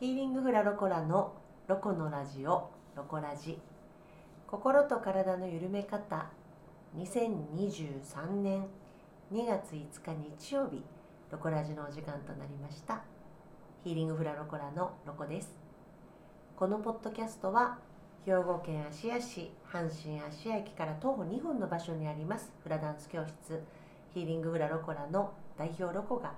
[0.00, 1.32] ヒーリングフラロコラの
[1.66, 3.58] ロコのラジオロコラジ。
[4.46, 6.30] 心と体の緩め方。
[6.96, 8.68] 2023年
[9.32, 10.84] 2月5日日曜日。
[11.32, 13.02] ロコラジのお時間となりました。
[13.82, 15.52] ヒーリングフラロコラのロコです。
[16.54, 17.78] このポッドキャストは
[18.24, 22.52] 兵庫県芦屋市阪神芦屋駅から徒歩2分の場所にあります。
[22.62, 23.64] フラダンス教室。
[24.14, 26.34] ヒーリングフラロコラの代表ロコが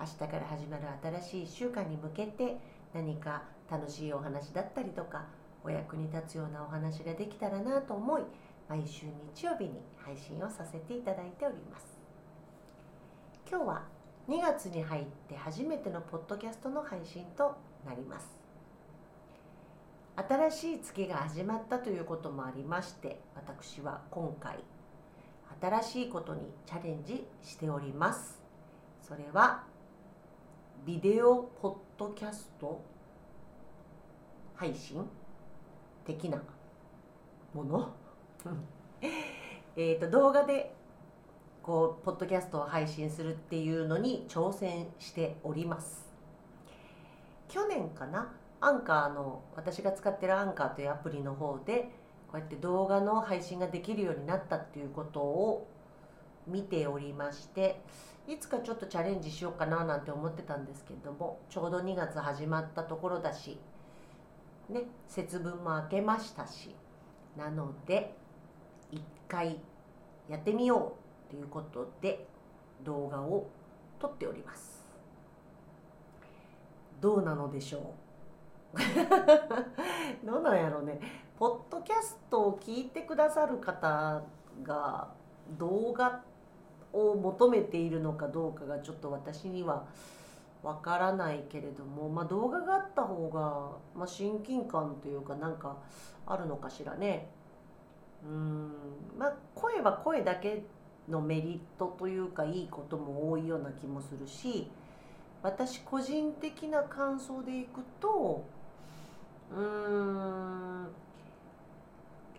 [0.00, 0.84] 明日から始まる
[1.20, 2.56] 新しい1週間に向けて
[2.94, 5.24] 何か楽しいお話だったりとか
[5.64, 8.22] お役に立つようなお話ができたらなと思い
[8.68, 11.98] 毎週日曜日に配信をさせていただいております。
[13.48, 13.82] 今日は
[14.28, 18.26] 2月に入って初めてのポッドキャストの配信となります。
[20.16, 24.58] 新しい月が始まったということもありまして私は今回
[25.60, 28.40] 新しいことにチャレンジしております。
[29.00, 29.64] それは
[30.84, 32.82] ビデオポッドキャスト
[34.54, 35.08] 配信
[36.04, 36.42] 的な
[37.54, 37.92] もの？
[39.76, 40.74] えと動画で
[41.62, 46.10] こうポッドキャストを配信するっていうのに挑戦しております。
[47.48, 48.32] 去年かな？
[48.60, 51.90] アンカーの私が使ってるアンカーというアプリの方で
[52.30, 55.66] こうやって動画の配信ができるようになったっていうことを
[56.46, 57.80] 見ておりまして
[58.28, 63.58] いつかちょっとチャレンジしようかななんて思ってたんですけれどもちょうど2月始まったところだし
[64.72, 66.74] ね節分も明けましたし
[67.36, 68.14] なので
[68.90, 69.58] 一回
[70.28, 70.96] やってみよ
[71.28, 72.26] うということで
[72.84, 73.46] 動画を
[73.98, 74.82] 撮っております。
[77.00, 77.94] どうなのでしょ
[78.74, 78.78] う？
[80.26, 81.00] どうなんやろうね。
[81.38, 84.22] ポッドキャストを聞いてくださる方
[84.62, 85.12] が
[85.58, 86.22] 動画
[86.92, 89.86] を求めているのかどうかがちょっと私には
[90.62, 95.76] わからないけれども、まあ、動画があった方が、まあ、親近感というかなんか
[96.26, 97.28] あるのかしらね。
[98.24, 98.70] うん。
[99.18, 100.62] まあ声は声だけ
[101.08, 104.68] のメリットというかいいことも多いような気もするし
[105.42, 108.44] 私個人的な感想でいくと
[109.50, 110.86] うん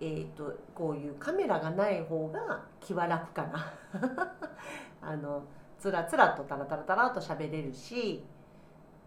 [0.00, 3.72] えーと、こういうカメラがない方が気は楽かな。
[5.00, 5.44] あの
[5.82, 8.22] つらつらとタラタラタラと喋れるし、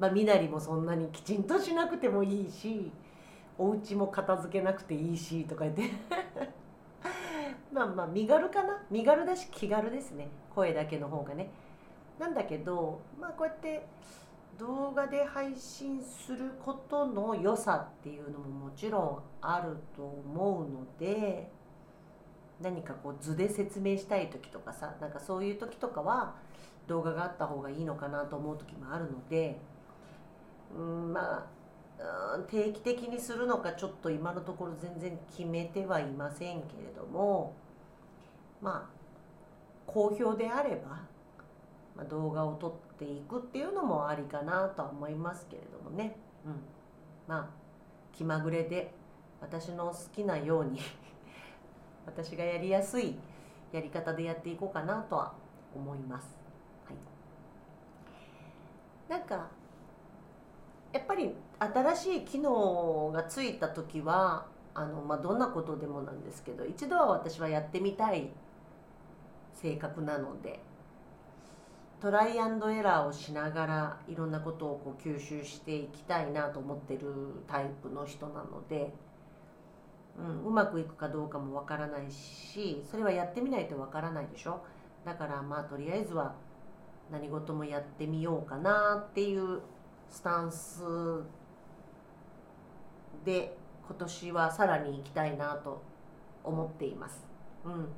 [0.00, 2.90] まあ、身なりもそんなにきちんとしなくてもいいし
[3.56, 5.82] お家も片付けなくていいしとか言って。
[7.72, 8.84] まあまあ身軽かな？
[8.90, 10.28] 身軽だし気軽ですね。
[10.52, 11.50] 声だけの方がね。
[12.18, 13.86] なんだけどまあこうやって
[14.58, 21.48] 動画で配信することの良さっていうのももちろんあると思うので
[22.60, 26.34] 何かこう図で説明したい時とかさなんかそういう時とかは
[26.86, 29.58] 動画があった方がいいのかなと思う時もあるので
[30.76, 31.46] うんま
[32.00, 37.54] あ定期的にするのかちょっと今のところ全然決めてはいませんけれども
[38.60, 38.96] まあ
[39.86, 41.06] 好評であれば
[41.96, 46.52] まあ、動画を撮っていくっていうのもありかなとは思いますけれどもね、うん、
[47.26, 47.48] まあ
[48.12, 48.92] 気まぐれで
[49.40, 50.80] 私の好きなように
[52.06, 53.16] 私がやりやすい
[53.72, 55.34] やり方でやっていこうかなとは
[55.74, 56.28] 思います。
[56.86, 56.94] はい、
[59.10, 59.48] なんか
[60.92, 68.30] やっぱり新しい機能がついた時はあの、まあ、どんなことでもなんですけど一度は私はやってみたい
[69.52, 70.60] 性格なので
[72.00, 77.00] トライアンドエラーをしながらいろんなことをこう吸収していきたいなと思ってる
[77.46, 78.92] タイプの人なので、
[80.18, 84.64] うん、うまくいくかどうかもわからないしそれはやってみないとわからないでしょ。
[85.04, 86.34] だからまあとりあえずは
[87.10, 89.60] 何事もやってみようかなっていう
[90.10, 90.80] スタンス
[93.24, 93.56] で
[93.86, 95.82] 今年はさらに行きたいなと
[96.42, 97.24] 思っています。
[97.64, 97.88] うん。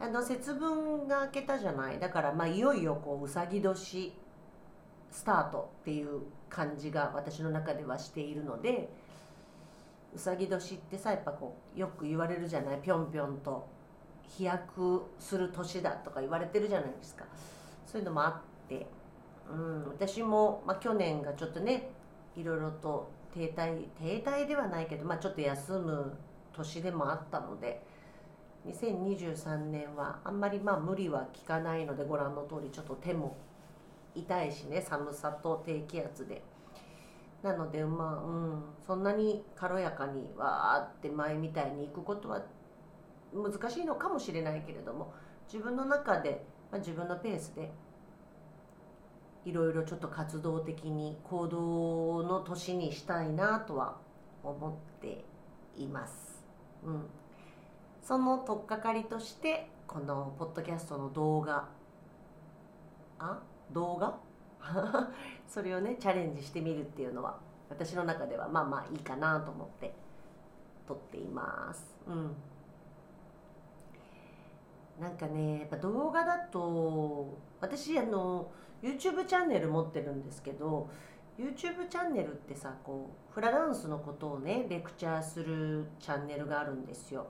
[0.00, 1.98] あの節分が明けたじゃない？
[2.00, 4.12] だからまあいよいよこううさぎ年
[5.10, 8.92] スタートっていう感じが私の中ではしているので
[10.14, 12.78] うさぎ年ってさやっぱこうよく言われるじゃない？
[12.82, 13.68] ぴょんぴょんと
[14.22, 17.24] 飛躍する年だとか言われてるじゃないですか。
[17.86, 18.86] そういうのもあって、
[19.50, 21.90] うん、私も、まあ、去年がちょっとね
[22.36, 26.16] いろいろと停滞停滞ではないけど、まあ、ちょっと休む
[26.52, 27.82] 年でもあったので。
[28.66, 33.36] 2023年はあんまりまあ無理は効かないのでご覧の通りちょっと手も
[34.14, 36.42] 痛いしね寒さと低気圧で。
[37.44, 38.64] なのでまあうん。
[38.86, 42.42] そんなに軽やかにわーって前みたいに行くことは
[43.32, 45.14] 難しいのかもしれないけれども
[45.50, 47.70] 自分の中で、まあ、自分のペースで
[49.44, 53.96] いろいろちょっと活動的に行動の年にしたいなとは
[54.42, 55.24] 思って
[55.76, 56.44] います。
[56.84, 57.06] うん、
[58.02, 61.68] その取っかかりとしてこのポッドキャストの動画
[63.18, 63.38] あ？
[63.72, 64.18] 動画？
[65.46, 67.38] それをねチャレンジしてみるっていうのは
[67.68, 69.94] 私の中ではまあまあいいかなと思って
[70.86, 71.96] 撮っています。
[72.06, 72.34] うん。
[75.00, 78.50] なんかねやっぱ動画だと私あの
[78.82, 80.88] YouTube チャンネル持ってるんですけど
[81.36, 87.26] YouTube チャンネルってさこうフラダンスのことをねレクチャーするチャンネルがあるんですよ。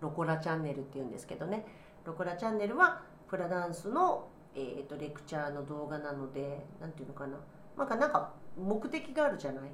[0.00, 1.66] ロコラチャンネルっていうんですけどね。
[2.04, 7.36] ロコラチャンネルはフラダンスの、えーと、レクチャーの動画なので何て言うのかな。
[7.78, 9.70] なんかなんか目的があるじゃない。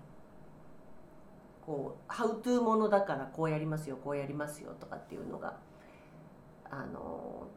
[1.67, 5.57] こうハウトゥーものだからこうやりますよこうやりますよとかっていうのが
[6.71, 7.49] あの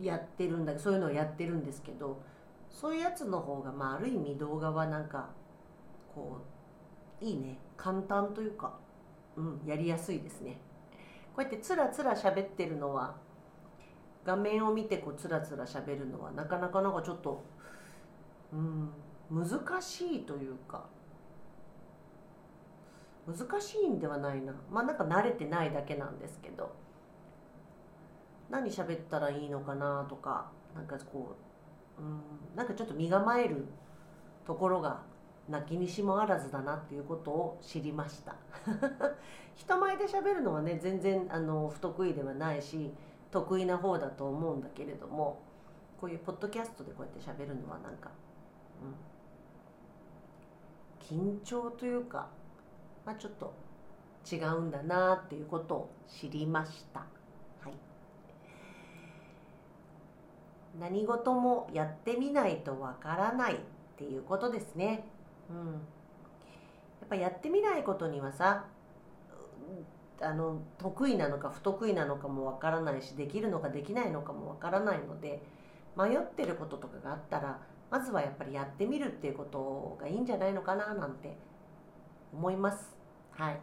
[0.00, 2.22] やってるんだそういうのをやってるんですけど
[2.70, 5.28] そういうやつの方が、まあ、ある意味動画はなんか
[6.14, 6.38] こ
[7.20, 7.58] ういいね。
[7.76, 8.74] 簡単というか、
[9.36, 10.58] うん、やりやすいですね。
[11.34, 13.16] こうやってつらつら喋ってるのは
[14.26, 17.44] 画面を見てこうつらつら喋るのはなかなかなんかちょっと、
[18.52, 18.90] うん、
[19.30, 19.48] 難
[19.80, 20.84] しいというか
[23.26, 24.52] 難しいんではないな。
[24.70, 26.74] まあなんか慣れてないだけなんですけど
[28.50, 31.36] 何喋ったらいいのかなとかなんかこ
[31.98, 32.20] ううん
[32.56, 33.66] なんかちょっと身構える
[34.44, 35.02] ところが
[35.48, 38.34] 泣きにしもあらずだなっていうことを知りました。
[39.54, 42.92] 人前で喋るのはね全然あの不得意ではないし
[43.30, 45.42] 得意な方だと思うんだけれども
[46.00, 48.10] こういうポッドキャストでこうやって喋るのはなんか、
[51.10, 52.28] うん、緊張というか、
[53.04, 53.54] まあ、ちょっと
[54.30, 57.06] 違うんだなっていうことを知りました。
[60.78, 63.58] 何事もやってみないとわからないっ
[63.96, 65.04] ていうことですね。
[65.48, 65.72] うん、や
[67.06, 68.66] っぱやってみないことにはさ
[70.20, 75.42] あの得意なのか不得意なのかもわからないしできるのかできないのかもわからないので
[75.96, 77.60] 迷ってることとかがあったら
[77.90, 81.36] まずはやっぱりやってみるっていうことがいいんじゃないのかななんて
[82.32, 82.96] 思います。
[83.30, 83.60] はい。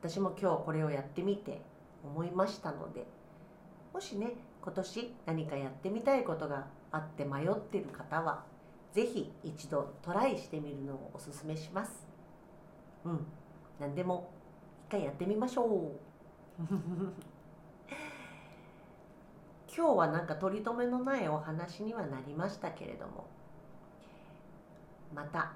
[0.00, 1.60] 私も今日これをやってみて
[2.04, 3.06] 思いましたので
[3.92, 8.44] もしね今年何かやってみたいことがあって迷ってる方は
[8.92, 12.06] 是非一度トライしてみるのをおすすめします
[13.04, 13.26] うん
[13.80, 14.30] 何でも
[14.90, 16.66] 回やってみましょう。
[19.76, 23.26] 今日はなんか取り留めのないお話にはなりましたけれども。
[25.14, 25.52] また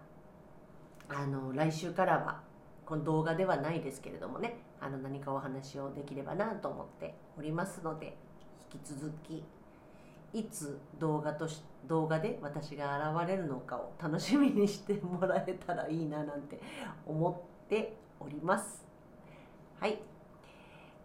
[1.09, 2.41] あの来週からは
[2.87, 4.59] この動画ではないですけれどもね。
[4.81, 8.17] あの何かお話をできればなと思っておりますので
[8.73, 9.45] 引き続き
[10.33, 16.61] いつ動画とし動画で私が現れるのかを楽しみにしてもらえたらいいななんて
[17.07, 18.90] 思っております。
[19.81, 19.99] はい。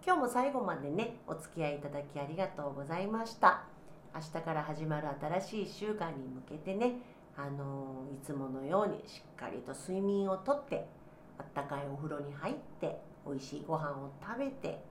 [0.06, 3.64] 今日も最後までねお付き合いいただきありがとうございました。
[4.14, 5.08] 明日から始まる
[5.40, 6.96] 新しい1週間に向けてね
[7.38, 10.90] あのいつものようにしっかりと睡眠をとって
[11.38, 14.84] あったかいお風呂に入って美味しいご飯を食べて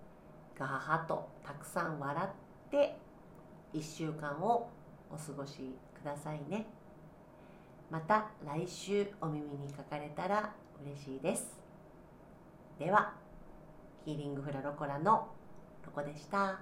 [0.59, 2.97] ガハハとたくさん笑って
[3.75, 4.71] 1週間を
[5.11, 6.65] お過ごしくださいね。
[7.91, 11.61] また来週お耳にかかれたら嬉しいです。
[12.79, 13.24] では。
[14.04, 15.28] ヒーリングフラロコラの
[15.84, 16.58] ロコでした。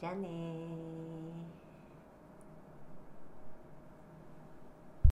[0.00, 0.28] じゃあね